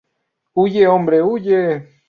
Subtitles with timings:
[0.55, 1.59] Huye, hombre, huye.